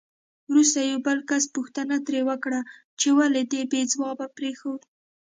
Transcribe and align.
وروسته 0.49 0.79
یو 0.81 0.99
بل 1.07 1.19
کس 1.29 1.43
پوښتنه 1.55 1.95
ترې 2.07 2.21
وکړه 2.29 2.59
چې 2.99 3.07
ولې 3.17 3.41
دې 3.51 3.61
بې 3.71 3.81
ځوابه 3.93 4.25
پرېښود؟ 4.37 4.81